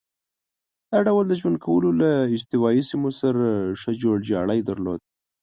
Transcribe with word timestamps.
دا 0.91 0.99
ډول 1.07 1.25
د 1.27 1.33
ژوند 1.39 1.57
کولو 1.65 1.89
له 2.01 2.11
استوایي 2.35 2.83
سیمو 2.89 3.09
سره 3.21 3.43
ښه 3.79 3.91
جوړ 4.03 4.17
جاړی 4.31 4.59
درلود. 4.69 4.99